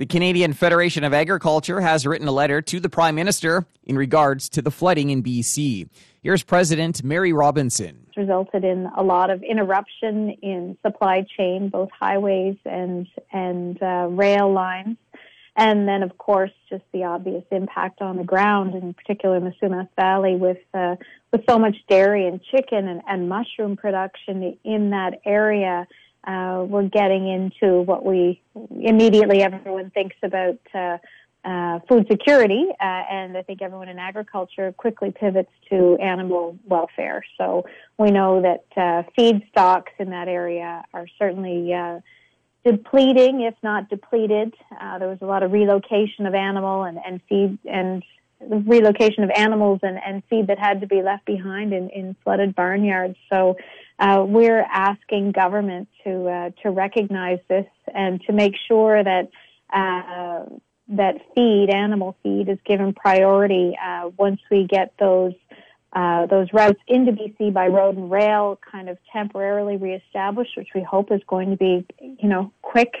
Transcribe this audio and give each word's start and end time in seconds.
The 0.00 0.06
Canadian 0.06 0.54
Federation 0.54 1.04
of 1.04 1.12
Agriculture 1.12 1.78
has 1.82 2.06
written 2.06 2.26
a 2.26 2.32
letter 2.32 2.62
to 2.62 2.80
the 2.80 2.88
Prime 2.88 3.14
Minister 3.14 3.66
in 3.84 3.98
regards 3.98 4.48
to 4.48 4.62
the 4.62 4.70
flooding 4.70 5.10
in 5.10 5.22
BC. 5.22 5.90
Here's 6.22 6.42
President 6.42 7.04
Mary 7.04 7.34
Robinson. 7.34 8.06
It's 8.08 8.16
resulted 8.16 8.64
in 8.64 8.88
a 8.96 9.02
lot 9.02 9.28
of 9.28 9.42
interruption 9.42 10.30
in 10.40 10.78
supply 10.80 11.26
chain, 11.36 11.68
both 11.68 11.90
highways 11.90 12.56
and 12.64 13.08
and 13.30 13.82
uh, 13.82 14.06
rail 14.08 14.50
lines, 14.50 14.96
and 15.54 15.86
then 15.86 16.02
of 16.02 16.16
course 16.16 16.52
just 16.70 16.84
the 16.94 17.04
obvious 17.04 17.44
impact 17.50 18.00
on 18.00 18.16
the 18.16 18.24
ground, 18.24 18.74
in 18.74 18.94
particular 18.94 19.36
in 19.36 19.44
the 19.44 19.54
Sumas 19.62 19.88
Valley, 19.96 20.34
with 20.34 20.64
uh, 20.72 20.96
with 21.30 21.42
so 21.46 21.58
much 21.58 21.76
dairy 21.90 22.26
and 22.26 22.40
chicken 22.50 22.88
and, 22.88 23.02
and 23.06 23.28
mushroom 23.28 23.76
production 23.76 24.56
in 24.64 24.88
that 24.92 25.20
area 25.26 25.86
uh, 26.24 26.64
we're 26.66 26.88
getting 26.88 27.28
into 27.28 27.80
what 27.82 28.04
we 28.04 28.40
immediately 28.70 29.42
everyone 29.42 29.90
thinks 29.90 30.16
about 30.22 30.58
uh, 30.74 30.98
uh, 31.42 31.78
food 31.88 32.06
security, 32.10 32.66
uh, 32.80 32.84
and 32.84 33.36
I 33.36 33.42
think 33.42 33.62
everyone 33.62 33.88
in 33.88 33.98
agriculture 33.98 34.72
quickly 34.72 35.10
pivots 35.10 35.52
to 35.70 35.96
animal 35.96 36.58
welfare. 36.66 37.22
So 37.38 37.64
we 37.98 38.10
know 38.10 38.42
that 38.42 38.64
uh, 38.76 39.08
feed 39.16 39.46
stocks 39.50 39.92
in 39.98 40.10
that 40.10 40.28
area 40.28 40.84
are 40.92 41.06
certainly 41.18 41.72
uh, 41.72 42.00
depleting, 42.64 43.40
if 43.40 43.54
not 43.62 43.88
depleted. 43.88 44.54
there 44.98 45.08
was 45.08 45.18
a 45.22 45.26
lot 45.26 45.42
of 45.42 45.52
relocation 45.52 46.26
of 46.26 46.34
animal 46.34 46.82
and, 46.82 46.98
and 47.06 47.22
feed 47.26 47.58
and 47.64 48.02
relocation 48.40 49.24
of 49.24 49.30
animals 49.30 49.80
and, 49.82 49.98
and 50.04 50.22
feed 50.30 50.46
that 50.46 50.58
had 50.58 50.80
to 50.80 50.86
be 50.86 51.02
left 51.02 51.26
behind 51.26 51.72
in, 51.72 51.90
in 51.90 52.16
flooded 52.24 52.54
barnyards. 52.54 53.16
So 53.30 53.56
uh, 53.98 54.24
we're 54.26 54.62
asking 54.62 55.32
government 55.32 55.88
to 56.04 56.28
uh, 56.28 56.50
to 56.62 56.70
recognize 56.70 57.38
this 57.48 57.66
and 57.92 58.20
to 58.22 58.32
make 58.32 58.54
sure 58.66 59.02
that 59.02 59.30
uh, 59.72 60.46
that 60.88 61.16
feed, 61.34 61.70
animal 61.70 62.16
feed, 62.22 62.48
is 62.48 62.58
given 62.64 62.94
priority 62.94 63.76
uh, 63.82 64.10
once 64.16 64.40
we 64.50 64.66
get 64.66 64.94
those 64.98 65.34
uh, 65.92 66.26
those 66.26 66.48
routes 66.52 66.80
into 66.88 67.12
BC 67.12 67.52
by 67.52 67.66
road 67.66 67.96
and 67.96 68.10
rail 68.10 68.58
kind 68.70 68.88
of 68.88 68.96
temporarily 69.12 69.76
reestablished, 69.76 70.56
which 70.56 70.68
we 70.74 70.82
hope 70.82 71.12
is 71.12 71.20
going 71.26 71.50
to 71.50 71.56
be 71.56 71.86
you 72.00 72.28
know 72.28 72.52
quick, 72.62 72.94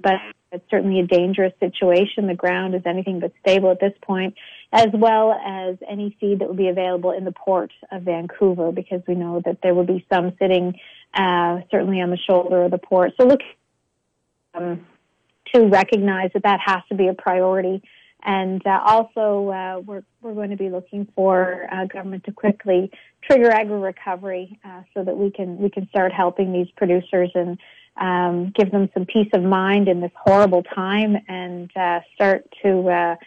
but 0.00 0.20
it's 0.52 0.64
certainly 0.70 1.00
a 1.00 1.06
dangerous 1.06 1.52
situation. 1.60 2.26
The 2.26 2.34
ground 2.34 2.74
is 2.74 2.82
anything 2.84 3.20
but 3.20 3.32
stable 3.40 3.70
at 3.70 3.80
this 3.80 3.94
point 4.02 4.34
as 4.72 4.88
well 4.94 5.32
as 5.32 5.76
any 5.88 6.16
feed 6.18 6.38
that 6.38 6.48
would 6.48 6.56
be 6.56 6.68
available 6.68 7.10
in 7.10 7.24
the 7.24 7.32
port 7.32 7.70
of 7.90 8.02
Vancouver, 8.02 8.72
because 8.72 9.02
we 9.06 9.14
know 9.14 9.42
that 9.44 9.58
there 9.62 9.74
will 9.74 9.84
be 9.84 10.06
some 10.10 10.32
sitting 10.38 10.78
uh, 11.14 11.60
certainly 11.70 12.00
on 12.00 12.10
the 12.10 12.16
shoulder 12.16 12.62
of 12.62 12.70
the 12.70 12.78
port. 12.78 13.12
So 13.20 13.26
look 13.26 13.40
um, 14.54 14.86
to 15.54 15.66
recognize 15.66 16.30
that 16.32 16.44
that 16.44 16.60
has 16.64 16.82
to 16.88 16.94
be 16.94 17.08
a 17.08 17.14
priority. 17.14 17.82
And 18.24 18.64
uh, 18.66 18.80
also, 18.84 19.48
uh, 19.48 19.80
we're, 19.84 20.04
we're 20.22 20.34
going 20.34 20.50
to 20.50 20.56
be 20.56 20.70
looking 20.70 21.08
for 21.14 21.66
uh, 21.70 21.86
government 21.86 22.24
to 22.24 22.32
quickly 22.32 22.90
trigger 23.22 23.50
AgriRecovery 23.50 24.58
uh, 24.64 24.82
so 24.94 25.04
that 25.04 25.16
we 25.16 25.30
can 25.30 25.58
we 25.58 25.70
can 25.70 25.88
start 25.88 26.12
helping 26.12 26.52
these 26.52 26.68
producers 26.76 27.30
and 27.34 27.58
um, 27.96 28.52
give 28.56 28.70
them 28.70 28.88
some 28.94 29.06
peace 29.06 29.28
of 29.32 29.42
mind 29.42 29.88
in 29.88 30.00
this 30.00 30.12
horrible 30.16 30.62
time 30.62 31.16
and 31.28 31.70
uh, 31.76 32.00
start 32.14 32.44
to 32.62 33.18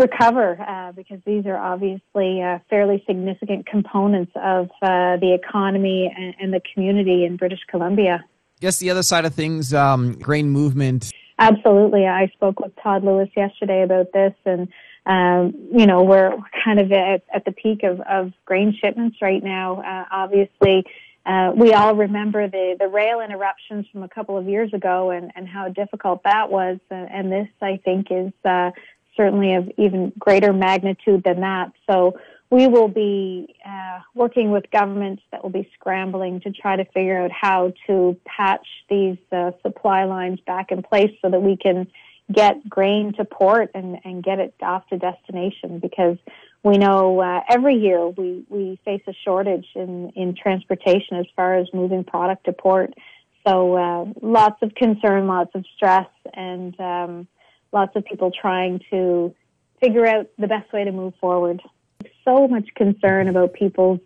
recover 0.00 0.60
uh, 0.60 0.92
because 0.92 1.20
these 1.24 1.46
are 1.46 1.56
obviously 1.56 2.42
uh, 2.42 2.58
fairly 2.68 3.04
significant 3.06 3.66
components 3.66 4.32
of 4.34 4.66
uh, 4.82 5.16
the 5.18 5.32
economy 5.34 6.12
and, 6.16 6.34
and, 6.40 6.52
the 6.52 6.60
community 6.72 7.24
in 7.24 7.36
British 7.36 7.60
Columbia. 7.68 8.24
Yes, 8.60 8.78
the 8.78 8.90
other 8.90 9.02
side 9.02 9.24
of 9.24 9.34
things, 9.34 9.72
um, 9.72 10.14
grain 10.14 10.48
movement. 10.48 11.12
Absolutely. 11.38 12.06
I 12.06 12.28
spoke 12.28 12.60
with 12.60 12.72
Todd 12.82 13.04
Lewis 13.04 13.28
yesterday 13.36 13.82
about 13.82 14.12
this, 14.12 14.34
and 14.44 14.68
um, 15.06 15.54
you 15.72 15.86
know 15.86 16.02
we're 16.02 16.36
kind 16.64 16.80
of 16.80 16.90
at, 16.92 17.22
at 17.32 17.44
the 17.44 17.52
peak 17.52 17.82
of, 17.82 18.00
of, 18.00 18.32
grain 18.44 18.76
shipments 18.78 19.18
right 19.22 19.42
now. 19.42 19.80
Uh, 19.80 20.04
obviously. 20.10 20.84
Uh, 21.26 21.52
we 21.54 21.72
all 21.74 21.94
remember 21.94 22.48
the, 22.48 22.76
the 22.78 22.88
rail 22.88 23.20
interruptions 23.20 23.86
from 23.92 24.02
a 24.02 24.08
couple 24.08 24.38
of 24.38 24.48
years 24.48 24.72
ago 24.72 25.10
and, 25.10 25.30
and 25.36 25.46
how 25.46 25.68
difficult 25.68 26.22
that 26.24 26.50
was. 26.50 26.78
Uh, 26.90 26.94
and 26.94 27.30
this, 27.30 27.48
I 27.60 27.78
think, 27.84 28.08
is 28.10 28.32
certainly 29.16 29.54
of 29.54 29.70
even 29.76 30.12
greater 30.18 30.52
magnitude 30.52 31.22
than 31.24 31.40
that. 31.40 31.72
So 31.88 32.18
we 32.50 32.66
will 32.66 32.88
be 32.88 33.54
uh, 33.64 34.00
working 34.14 34.50
with 34.50 34.70
governments 34.72 35.22
that 35.30 35.42
will 35.42 35.50
be 35.50 35.70
scrambling 35.74 36.40
to 36.40 36.50
try 36.50 36.76
to 36.76 36.84
figure 36.86 37.22
out 37.22 37.30
how 37.30 37.72
to 37.86 38.16
patch 38.24 38.66
these 38.88 39.18
uh, 39.30 39.52
supply 39.62 40.04
lines 40.04 40.40
back 40.46 40.72
in 40.72 40.82
place 40.82 41.12
so 41.22 41.30
that 41.30 41.40
we 41.40 41.56
can 41.56 41.86
get 42.32 42.68
grain 42.68 43.12
to 43.14 43.24
port 43.24 43.70
and, 43.74 43.98
and 44.04 44.22
get 44.22 44.38
it 44.38 44.54
off 44.62 44.86
to 44.88 44.98
destination 44.98 45.78
because 45.78 46.16
we 46.62 46.76
know 46.76 47.20
uh, 47.20 47.40
every 47.48 47.76
year 47.76 48.06
we, 48.08 48.44
we 48.48 48.78
face 48.84 49.02
a 49.06 49.14
shortage 49.24 49.66
in, 49.74 50.10
in 50.10 50.34
transportation 50.34 51.16
as 51.16 51.26
far 51.34 51.56
as 51.56 51.68
moving 51.72 52.04
product 52.04 52.44
to 52.44 52.52
port. 52.52 52.92
So 53.46 53.76
uh, 53.76 54.04
lots 54.20 54.62
of 54.62 54.74
concern, 54.74 55.26
lots 55.26 55.50
of 55.54 55.64
stress, 55.74 56.08
and 56.34 56.78
um, 56.78 57.28
lots 57.72 57.96
of 57.96 58.04
people 58.04 58.30
trying 58.30 58.80
to 58.90 59.34
figure 59.80 60.06
out 60.06 60.28
the 60.38 60.46
best 60.46 60.70
way 60.72 60.84
to 60.84 60.92
move 60.92 61.14
forward. 61.20 61.62
So 62.24 62.46
much 62.46 62.68
concern 62.74 63.28
about 63.28 63.54
people's 63.54 64.00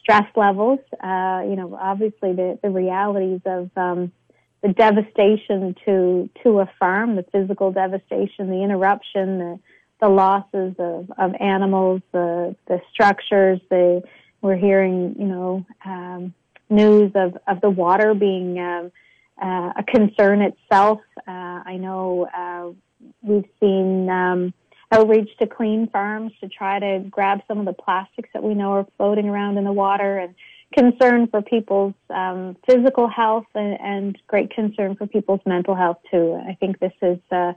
stress 0.00 0.26
levels. 0.34 0.78
Uh, 1.02 1.42
you 1.46 1.56
know, 1.56 1.78
obviously 1.78 2.32
the, 2.32 2.58
the 2.62 2.70
realities 2.70 3.40
of 3.44 3.70
um, 3.76 4.10
the 4.62 4.68
devastation 4.68 5.74
to 5.84 6.30
to 6.42 6.60
a 6.60 6.70
farm, 6.78 7.16
the 7.16 7.24
physical 7.24 7.72
devastation, 7.72 8.48
the 8.48 8.62
interruption, 8.62 9.38
the 9.38 9.60
the 10.02 10.08
losses 10.08 10.74
of, 10.78 11.10
of 11.16 11.32
animals, 11.40 12.02
the 12.12 12.54
the 12.66 12.80
structures. 12.92 13.60
The 13.70 14.02
we're 14.42 14.56
hearing, 14.56 15.14
you 15.16 15.26
know, 15.26 15.64
um, 15.86 16.34
news 16.68 17.12
of 17.14 17.38
of 17.46 17.60
the 17.60 17.70
water 17.70 18.12
being 18.12 18.58
um, 18.58 18.92
uh, 19.40 19.72
a 19.78 19.84
concern 19.86 20.42
itself. 20.42 21.00
Uh, 21.26 21.62
I 21.64 21.76
know 21.76 22.28
uh, 22.36 22.72
we've 23.22 23.48
seen 23.60 24.10
um, 24.10 24.52
outreach 24.90 25.30
to 25.38 25.46
Cleanfarms 25.46 26.38
to 26.40 26.48
try 26.48 26.80
to 26.80 27.04
grab 27.08 27.40
some 27.46 27.60
of 27.60 27.64
the 27.64 27.72
plastics 27.72 28.28
that 28.34 28.42
we 28.42 28.54
know 28.54 28.72
are 28.72 28.86
floating 28.96 29.28
around 29.28 29.56
in 29.56 29.64
the 29.64 29.72
water 29.72 30.18
and 30.18 30.34
concern 30.74 31.28
for 31.28 31.42
people's 31.42 31.94
um, 32.10 32.56
physical 32.66 33.06
health 33.06 33.46
and, 33.54 33.78
and, 33.80 34.18
great 34.26 34.50
concern 34.50 34.96
for 34.96 35.06
people's 35.06 35.40
mental 35.44 35.74
health 35.74 35.98
too. 36.10 36.40
I 36.48 36.54
think 36.54 36.78
this 36.78 36.94
is 37.02 37.18
uh, 37.30 37.52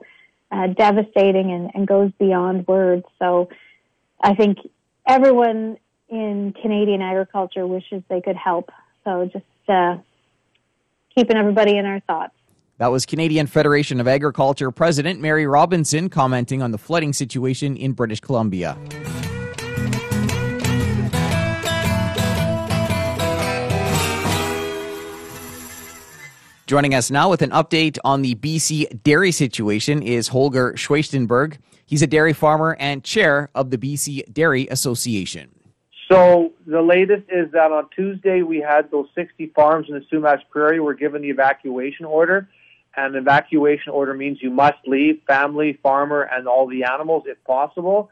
uh, 0.56 0.68
devastating 0.68 1.52
and, 1.52 1.72
and, 1.74 1.88
goes 1.88 2.12
beyond 2.18 2.66
words. 2.68 3.04
So 3.20 3.50
I 4.22 4.36
think 4.36 4.58
everyone 5.08 5.78
in 6.08 6.54
Canadian 6.62 7.02
agriculture 7.02 7.68
wishes 7.68 8.04
they 8.10 8.22
could 8.22 8.38
help. 8.38 8.70
So 9.04 9.30
just 9.32 9.46
uh, 9.68 9.98
keeping 11.14 11.36
everybody 11.36 11.78
in 11.78 11.86
our 11.86 12.00
thoughts. 12.02 12.34
That 12.78 12.88
was 12.88 13.06
Canadian 13.06 13.48
Federation 13.48 14.00
of 14.00 14.08
Agriculture 14.08 14.72
President 14.72 15.22
Mary 15.22 15.48
Robinson 15.48 16.10
commenting 16.10 16.62
on 16.62 16.72
the 16.72 16.78
flooding 16.78 17.14
situation 17.14 17.78
in 17.78 17.94
British 17.94 18.20
Columbia. 18.20 18.78
Joining 26.68 26.96
us 26.96 27.12
now 27.12 27.30
with 27.30 27.44
an 27.44 27.52
update 27.52 28.00
on 28.04 28.24
the 28.24 28.34
BC 28.34 29.04
dairy 29.04 29.32
situation 29.32 30.02
is 30.02 30.30
Holger 30.30 30.74
Schwichtenberg. 30.74 31.60
He's 31.86 32.02
a 32.02 32.08
dairy 32.08 32.34
farmer 32.34 32.76
and 32.80 33.04
chair 33.04 33.52
of 33.54 33.70
the 33.70 33.78
BC 33.78 34.34
Dairy 34.34 34.68
Association. 34.72 35.52
So 36.12 36.54
the 36.66 36.82
latest 36.82 37.30
is 37.30 37.52
that 37.52 37.72
on 37.72 37.88
Tuesday 37.96 38.42
we 38.42 38.62
had 38.62 38.90
those 38.90 39.06
60 39.14 39.52
farms 39.56 39.90
in 39.90 39.94
the 39.94 40.06
Sumas 40.12 40.40
Prairie 40.50 40.80
were 40.80 40.96
given 40.96 41.22
the 41.22 41.30
evacuation 41.30 42.04
order. 42.04 42.50
An 42.98 43.14
evacuation 43.14 43.92
order 43.92 44.16
means 44.16 44.40
you 44.42 44.50
must 44.50 44.80
leave 44.88 45.22
family, 45.28 45.78
farmer, 45.84 46.24
and 46.24 46.48
all 46.48 46.66
the 46.66 46.86
animals 46.86 47.26
if 47.28 47.38
possible. 47.44 48.10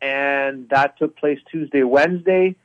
And 0.00 0.68
that 0.70 0.98
took 0.98 1.16
place 1.16 1.38
Tuesday, 1.52 1.84
Wednesday. 1.84 2.56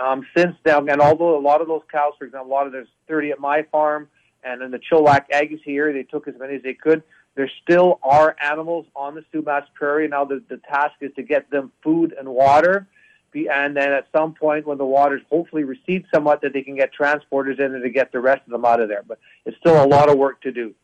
Um, 0.00 0.24
since 0.36 0.54
then, 0.62 0.88
and 0.88 1.00
although 1.00 1.36
a 1.36 1.42
lot 1.42 1.60
of 1.60 1.66
those 1.66 1.82
cows, 1.90 2.12
for 2.16 2.24
example, 2.24 2.52
a 2.52 2.54
lot 2.54 2.66
of 2.66 2.72
there's 2.72 2.86
30 3.08 3.32
at 3.32 3.40
my 3.40 3.62
farm, 3.72 4.08
and 4.44 4.62
in 4.62 4.70
the 4.70 4.78
Chilliwack 4.78 5.26
Agassiz 5.32 5.60
area, 5.66 5.94
they 5.94 6.02
took 6.02 6.28
as 6.28 6.34
many 6.38 6.56
as 6.56 6.62
they 6.62 6.74
could. 6.74 7.02
There 7.34 7.50
still 7.62 7.98
are 8.02 8.36
animals 8.40 8.86
on 8.94 9.14
the 9.14 9.24
Sumas 9.32 9.64
Prairie. 9.74 10.06
Now 10.08 10.24
the, 10.24 10.42
the 10.48 10.58
task 10.58 10.94
is 11.00 11.10
to 11.16 11.22
get 11.22 11.50
them 11.50 11.72
food 11.82 12.14
and 12.18 12.28
water 12.28 12.86
and 13.34 13.76
then 13.76 13.92
at 13.92 14.06
some 14.12 14.34
point 14.34 14.66
when 14.66 14.78
the 14.78 14.84
waters 14.84 15.22
hopefully 15.28 15.64
recede 15.64 16.04
somewhat, 16.12 16.40
that 16.42 16.52
they 16.52 16.62
can 16.62 16.76
get 16.76 16.90
transporters 16.98 17.58
in 17.58 17.72
there 17.72 17.80
to 17.80 17.90
get 17.90 18.12
the 18.12 18.20
rest 18.20 18.42
of 18.46 18.52
them 18.52 18.64
out 18.64 18.80
of 18.80 18.88
there. 18.88 19.02
But 19.06 19.18
it's 19.44 19.56
still 19.58 19.82
a 19.82 19.86
lot 19.86 20.08
of 20.08 20.16
work 20.16 20.40
to 20.42 20.52
do. 20.52 20.74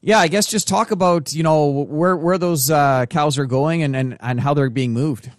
Yeah, 0.00 0.18
I 0.18 0.28
guess 0.28 0.46
just 0.46 0.68
talk 0.68 0.90
about 0.90 1.32
you 1.32 1.42
know 1.42 1.66
where 1.66 2.16
where 2.16 2.38
those 2.38 2.70
uh, 2.70 3.06
cows 3.06 3.38
are 3.38 3.46
going 3.46 3.82
and, 3.82 3.96
and, 3.96 4.16
and 4.20 4.40
how 4.40 4.54
they're 4.54 4.70
being 4.70 4.92
moved. 4.92 5.30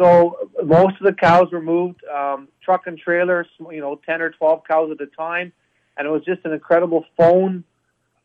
So 0.00 0.48
most 0.64 0.96
of 1.00 1.04
the 1.04 1.12
cows 1.12 1.52
were 1.52 1.62
moved 1.62 2.02
um, 2.12 2.48
truck 2.64 2.86
and 2.86 2.98
trailers, 2.98 3.46
you 3.70 3.80
know, 3.80 4.00
ten 4.04 4.20
or 4.20 4.30
twelve 4.30 4.62
cows 4.66 4.90
at 4.90 5.00
a 5.00 5.06
time, 5.06 5.52
and 5.96 6.06
it 6.06 6.10
was 6.10 6.24
just 6.24 6.44
an 6.44 6.52
incredible 6.52 7.04
phone 7.16 7.64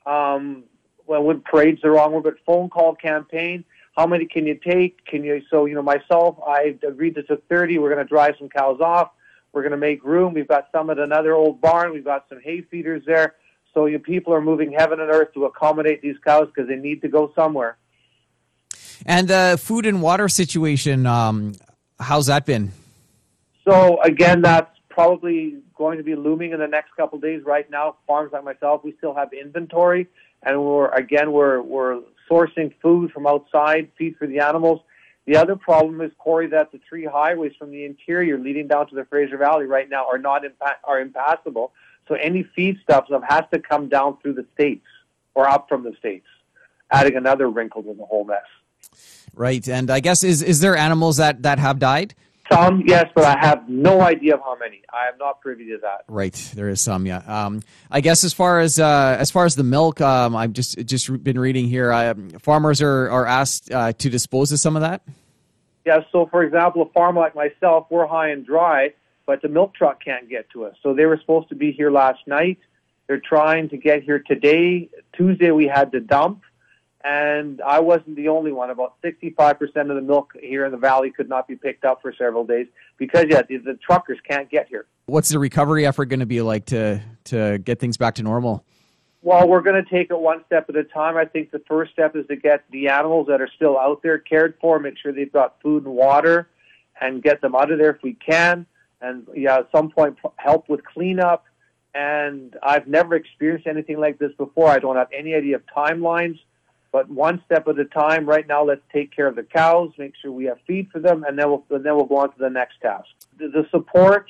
um, 0.06 0.64
well, 1.06 1.24
would 1.24 1.44
parade's 1.46 1.82
the 1.82 1.90
wrong 1.90 2.14
word, 2.14 2.24
but 2.24 2.36
phone 2.46 2.70
call 2.70 2.96
campaign. 2.96 3.64
How 3.96 4.06
many 4.06 4.26
can 4.26 4.46
you 4.46 4.56
take? 4.56 5.06
Can 5.06 5.24
you? 5.24 5.42
So 5.50 5.66
you 5.66 5.76
know, 5.76 5.82
myself, 5.82 6.38
I 6.46 6.78
agreed 6.88 7.16
to 7.16 7.24
took 7.24 7.48
30. 7.50 7.80
We're 7.80 7.94
going 7.94 8.06
to 8.06 8.10
drive 8.10 8.36
some 8.38 8.50
cows 8.50 8.80
off. 8.80 9.12
We're 9.54 9.64
going 9.64 9.72
to 9.72 9.78
make 9.78 10.04
room. 10.04 10.34
We've 10.34 10.48
got 10.48 10.68
some 10.72 10.90
at 10.90 11.00
another 11.00 11.34
old 11.34 11.62
barn. 11.62 11.94
We've 11.94 12.06
got 12.06 12.26
some 12.30 12.40
hay 12.42 12.62
feeders 12.62 13.04
there. 13.06 13.36
So 13.74 13.86
you 13.86 14.00
people 14.00 14.34
are 14.34 14.42
moving 14.42 14.72
heaven 14.72 15.00
and 15.00 15.10
earth 15.10 15.34
to 15.34 15.46
accommodate 15.46 16.02
these 16.02 16.18
cows 16.24 16.48
because 16.48 16.68
they 16.68 16.76
need 16.76 17.02
to 17.02 17.08
go 17.08 17.32
somewhere. 17.36 17.78
And 19.06 19.28
the 19.28 19.60
food 19.62 19.86
and 19.86 20.02
water 20.02 20.28
situation, 20.28 21.06
um, 21.06 21.54
how's 22.00 22.28
that 22.28 22.46
been? 22.46 22.72
So 23.68 24.02
again, 24.02 24.42
that's 24.42 24.76
probably 24.90 25.58
going 25.78 25.98
to 25.98 26.04
be 26.04 26.16
looming 26.16 26.52
in 26.52 26.60
the 26.60 26.68
next 26.68 26.96
couple 26.96 27.18
of 27.18 27.22
days. 27.22 27.44
Right 27.46 27.70
now, 27.70 27.98
farms 28.06 28.32
like 28.34 28.44
myself, 28.44 28.84
we 28.84 28.96
still 28.98 29.14
have 29.14 29.34
inventory, 29.34 30.08
and 30.44 30.64
we're 30.64 30.90
again 30.90 31.32
we're 31.32 31.62
we're 31.62 32.02
sourcing 32.30 32.74
food 32.82 33.12
from 33.12 33.28
outside, 33.28 33.90
feed 33.98 34.16
for 34.18 34.28
the 34.28 34.40
animals. 34.40 34.82
The 35.26 35.36
other 35.36 35.56
problem 35.58 36.00
is, 36.02 36.12
Corey, 36.18 36.48
that 36.48 36.72
the 36.72 36.80
three 36.88 37.06
highways 37.06 37.52
from 37.60 37.72
the 37.72 37.84
interior 37.84 38.38
leading 38.38 38.68
down 38.68 38.88
to 38.88 38.96
the 38.96 39.06
Fraser 39.06 39.38
Valley 39.38 39.66
right 39.66 39.90
now 39.90 40.08
are 40.08 40.18
not 40.18 40.44
impa- 40.44 40.80
are 40.84 41.00
impassable. 41.00 41.74
So 42.08 42.16
any 42.16 42.44
feed 42.56 42.78
stuff 42.82 43.08
has 43.28 43.44
to 43.54 43.60
come 43.60 43.90
down 43.90 44.18
through 44.22 44.34
the 44.34 44.46
states 44.54 44.86
or 45.36 45.48
up 45.48 45.68
from 45.68 45.84
the 45.84 45.94
states, 46.00 46.28
adding 46.90 47.18
another 47.18 47.50
wrinkle 47.50 47.84
to 47.84 47.94
the 47.94 48.06
whole 48.06 48.24
mess. 48.24 48.40
Right, 49.34 49.68
and 49.68 49.92
I 49.92 50.00
guess 50.00 50.24
is 50.24 50.42
is 50.42 50.62
there 50.62 50.76
animals 50.78 51.18
that 51.18 51.44
that 51.44 51.60
have 51.60 51.78
died? 51.80 52.16
Some, 52.52 52.84
yes, 52.86 53.10
but 53.14 53.26
I 53.26 53.38
have 53.40 53.68
no 53.68 54.02
idea 54.02 54.36
of 54.36 54.42
how 54.42 54.58
many. 54.58 54.82
I 54.92 55.12
am 55.12 55.18
not 55.18 55.42
privy 55.42 55.66
to 55.68 55.78
that. 55.82 56.06
Right, 56.08 56.34
there 56.56 56.70
is 56.70 56.80
some, 56.82 57.06
yeah. 57.06 57.18
Um, 57.28 57.62
I 57.92 58.02
guess 58.02 58.24
as 58.24 58.34
far 58.34 58.60
as 58.60 58.80
uh, 58.80 59.18
as 59.20 59.32
far 59.32 59.46
as 59.46 59.56
the 59.56 59.64
milk, 59.64 60.00
um, 60.02 60.36
I've 60.36 60.54
just 60.54 60.78
just 60.86 61.24
been 61.24 61.40
reading 61.40 61.68
here. 61.68 61.92
Uh, 61.92 62.14
farmers 62.40 62.82
are 62.82 63.10
are 63.10 63.26
asked 63.26 63.72
uh, 63.72 63.94
to 63.94 64.10
dispose 64.10 64.52
of 64.52 64.60
some 64.60 64.76
of 64.76 64.82
that. 64.82 65.02
Yeah. 65.86 66.00
So, 66.12 66.28
for 66.28 66.44
example, 66.44 66.82
a 66.84 66.90
farmer 66.92 67.22
like 67.22 67.36
myself, 67.36 67.88
we're 67.90 68.08
high 68.08 68.30
and 68.30 68.46
dry, 68.46 68.94
but 69.26 69.42
the 69.42 69.50
milk 69.50 69.74
truck 69.74 70.04
can't 70.04 70.30
get 70.30 70.50
to 70.52 70.66
us. 70.66 70.76
So 70.84 70.94
they 70.94 71.06
were 71.06 71.18
supposed 71.18 71.50
to 71.50 71.56
be 71.56 71.72
here 71.72 71.92
last 71.92 72.20
night. 72.28 72.60
They're 73.08 73.22
trying 73.22 73.70
to 73.70 73.78
get 73.78 74.04
here 74.04 74.20
today. 74.20 74.90
Tuesday 75.14 75.52
we 75.52 75.66
had 75.66 75.92
to 75.94 76.00
dump 76.00 76.42
and 77.04 77.62
I 77.62 77.80
wasn't 77.80 78.16
the 78.16 78.28
only 78.28 78.52
one. 78.52 78.70
About 78.70 78.96
65% 79.02 79.60
of 79.62 79.88
the 79.88 80.02
milk 80.02 80.34
here 80.42 80.66
in 80.66 80.72
the 80.72 80.78
valley 80.78 81.12
could 81.12 81.30
not 81.30 81.48
be 81.48 81.56
picked 81.56 81.86
up 81.86 82.02
for 82.02 82.14
several 82.18 82.46
days 82.46 82.68
because, 82.98 83.26
yeah, 83.30 83.44
the, 83.48 83.58
the 83.58 83.76
truckers 83.76 84.18
can't 84.28 84.50
get 84.50 84.68
here. 84.68 84.88
What's 85.06 85.30
the 85.30 85.40
recovery 85.40 85.86
effort 85.86 86.06
going 86.06 86.20
to 86.22 86.26
be 86.26 86.42
like 86.42 86.66
to 86.68 87.02
to 87.26 87.60
get 87.60 87.80
things 87.80 87.98
back 87.98 88.16
to 88.16 88.24
normal? 88.24 88.66
Well, 89.22 89.48
we're 89.48 89.62
going 89.62 89.84
to 89.84 89.90
take 89.90 90.10
it 90.10 90.20
one 90.20 90.44
step 90.46 90.70
at 90.70 90.76
a 90.76 90.84
time. 90.84 91.18
I 91.18 91.26
think 91.26 91.52
the 91.52 91.62
first 91.68 91.92
step 91.92 92.16
is 92.16 92.26
to 92.28 92.36
get 92.36 92.64
the 92.72 92.88
animals 92.88 93.28
that 93.28 93.42
are 93.42 93.50
still 93.56 93.78
out 93.78 94.02
there 94.02 94.20
cared 94.20 94.56
for, 94.62 94.80
make 94.80 94.98
sure 94.98 95.12
they've 95.12 95.32
got 95.32 95.62
food 95.62 95.86
and 95.86 95.94
water, 95.94 96.50
and 97.02 97.22
get 97.22 97.42
them 97.42 97.56
out 97.56 97.72
of 97.72 97.80
there 97.80 97.92
if 97.92 98.04
we 98.04 98.14
can. 98.14 98.66
And 99.02 99.28
yeah, 99.36 99.60
at 99.60 99.70
some 99.72 99.90
point, 99.92 100.18
help 100.38 100.70
with 100.70 100.84
cleanup. 100.86 101.46
And 101.94 102.56
I've 102.62 102.88
never 102.88 103.16
experienced 103.16 103.68
anything 103.68 104.00
like 104.00 104.20
this 104.20 104.32
before. 104.38 104.70
I 104.70 104.80
don't 104.80 104.96
have 104.96 105.10
any 105.12 105.34
idea 105.34 105.56
of 105.56 105.64
timelines 105.76 106.40
but 106.92 107.10
one 107.10 107.42
step 107.46 107.68
at 107.68 107.80
a 107.80 107.86
time. 107.86 108.26
Right 108.26 108.48
now, 108.48 108.64
let's 108.64 108.82
take 108.94 109.16
care 109.16 109.28
of 109.28 109.36
the 109.36 109.44
cows, 109.44 109.92
make 109.98 110.14
sure 110.22 110.32
we 110.32 110.46
have 110.46 110.58
feed 110.66 110.90
for 110.92 111.00
them, 111.00 111.24
and 111.24 111.38
then 111.38 111.50
we'll 111.50 111.64
then 111.70 111.96
we'll 111.96 112.06
go 112.06 112.18
on 112.18 112.32
to 112.32 112.40
the 112.40 112.50
next 112.50 112.80
task. 112.82 113.08
The, 113.38 113.48
the 113.50 113.68
support 113.72 114.30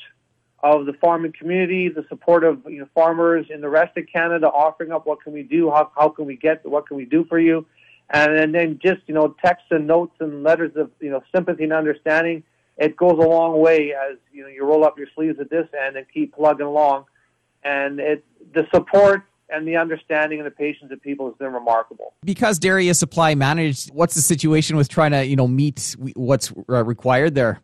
of 0.64 0.86
the 0.86 0.94
farming 0.94 1.34
community, 1.38 1.88
the 1.88 2.06
support 2.10 2.44
of 2.44 2.62
you 2.68 2.80
know, 2.80 2.88
farmers 2.96 3.46
in 3.50 3.62
the 3.62 3.70
rest 3.70 3.96
of 3.98 4.06
Canada, 4.12 4.48
offering 4.48 4.92
up 4.92 5.06
what 5.06 5.22
can 5.24 5.34
we 5.34 5.44
do, 5.44 5.70
how 5.70 5.92
how 5.96 6.10
can 6.10 6.26
we 6.26 6.36
get, 6.36 6.66
what 6.66 6.88
can 6.88 6.98
we 6.98 7.06
do 7.06 7.26
for 7.26 7.40
you, 7.40 7.66
and, 8.10 8.32
and 8.34 8.54
then 8.54 8.80
just 8.82 9.02
you 9.08 9.14
know 9.14 9.36
texts 9.44 9.68
and 9.72 9.86
notes 9.86 10.16
and 10.20 10.44
letters 10.44 10.72
of 10.76 10.92
you 11.00 11.10
know 11.10 11.22
sympathy 11.34 11.64
and 11.64 11.74
understanding. 11.74 12.44
It 12.78 12.96
goes 12.96 13.14
a 13.14 13.28
long 13.28 13.60
way 13.60 13.94
as 13.94 14.18
you 14.32 14.44
know 14.44 14.50
you 14.50 14.64
roll 14.64 14.86
up 14.86 14.98
your 14.98 15.08
sleeves 15.16 15.40
at 15.40 15.50
this 15.50 15.68
end 15.86 15.96
and 15.96 16.06
keep 16.12 16.36
plugging 16.36 16.66
along, 16.66 17.06
and 17.64 18.00
it 18.00 18.26
the 18.54 18.68
support 18.74 19.24
and 19.50 19.68
the 19.68 19.76
understanding 19.76 20.40
and 20.40 20.46
the 20.46 20.52
patience 20.52 20.92
of 20.92 21.02
people 21.02 21.28
has 21.28 21.36
been 21.38 21.54
remarkable. 21.54 22.14
Because 22.24 22.60
dairy 22.60 22.90
is 22.90 23.00
supply 23.00 23.36
managed, 23.36 23.94
what's 23.94 24.16
the 24.16 24.22
situation 24.22 24.76
with 24.76 24.90
trying 24.90 25.12
to 25.12 25.26
you 25.26 25.36
know 25.36 25.48
meet 25.48 25.96
what's 26.16 26.54
uh, 26.70 26.84
required 26.84 27.36
there? 27.36 27.62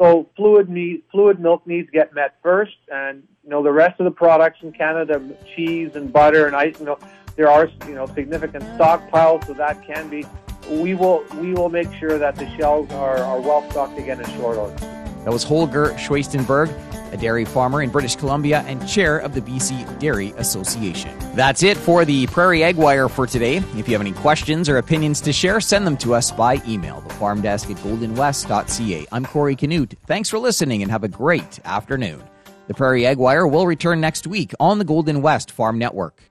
So 0.00 0.30
fluid 0.34 0.70
need, 0.70 1.02
fluid 1.12 1.40
milk 1.40 1.66
needs 1.66 1.90
get 1.90 2.14
met 2.14 2.36
first, 2.42 2.76
and 2.90 3.22
you 3.44 3.50
know 3.50 3.62
the 3.62 3.72
rest 3.72 4.00
of 4.00 4.04
the 4.04 4.10
products 4.10 4.60
in 4.62 4.72
Canada, 4.72 5.22
cheese 5.54 5.94
and 5.94 6.12
butter 6.12 6.46
and 6.46 6.56
ice. 6.56 6.78
You 6.80 6.86
know 6.86 6.98
there 7.36 7.50
are 7.50 7.68
you 7.86 7.94
know 7.94 8.06
significant 8.06 8.64
stockpiles, 8.78 9.46
so 9.46 9.54
that 9.54 9.82
can 9.86 10.08
be. 10.08 10.24
We 10.70 10.94
will 10.94 11.24
we 11.36 11.52
will 11.52 11.68
make 11.68 11.92
sure 11.94 12.18
that 12.18 12.36
the 12.36 12.48
shelves 12.56 12.92
are, 12.94 13.18
are 13.18 13.40
well 13.40 13.68
stocked 13.70 13.98
again 13.98 14.20
in 14.20 14.26
short 14.38 14.56
order. 14.56 14.76
That 15.24 15.32
was 15.32 15.44
Holger 15.44 15.88
Schwichtenberg 15.98 16.68
a 17.12 17.16
dairy 17.16 17.44
farmer 17.44 17.82
in 17.82 17.90
British 17.90 18.16
Columbia 18.16 18.64
and 18.66 18.86
chair 18.88 19.18
of 19.18 19.34
the 19.34 19.40
BC 19.40 19.98
Dairy 19.98 20.32
Association. 20.36 21.16
That's 21.34 21.62
it 21.62 21.76
for 21.76 22.04
the 22.04 22.26
Prairie 22.28 22.64
Ag 22.64 22.76
Wire 22.76 23.08
for 23.08 23.26
today. 23.26 23.56
If 23.76 23.88
you 23.88 23.94
have 23.94 24.00
any 24.00 24.12
questions 24.12 24.68
or 24.68 24.78
opinions 24.78 25.20
to 25.22 25.32
share, 25.32 25.60
send 25.60 25.86
them 25.86 25.96
to 25.98 26.14
us 26.14 26.30
by 26.30 26.60
email, 26.66 27.00
the 27.00 27.14
farm 27.14 27.40
desk 27.40 27.70
at 27.70 27.76
goldenwest.ca. 27.78 29.06
I'm 29.12 29.24
Corey 29.24 29.56
Canute. 29.56 29.94
Thanks 30.06 30.28
for 30.28 30.38
listening 30.38 30.82
and 30.82 30.90
have 30.90 31.04
a 31.04 31.08
great 31.08 31.58
afternoon. 31.64 32.22
The 32.66 32.74
Prairie 32.74 33.06
Ag 33.06 33.18
Wire 33.18 33.46
will 33.46 33.66
return 33.66 34.00
next 34.00 34.26
week 34.26 34.52
on 34.60 34.78
the 34.78 34.84
Golden 34.84 35.22
West 35.22 35.50
Farm 35.50 35.78
Network. 35.78 36.29